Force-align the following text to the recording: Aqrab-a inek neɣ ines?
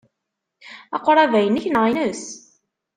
Aqrab-a 0.95 1.39
inek 1.47 1.65
neɣ 1.69 1.83
ines? 1.91 2.23